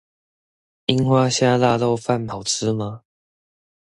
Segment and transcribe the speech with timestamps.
[0.87, 3.03] 櫻花蝦臘肉飯好吃嗎？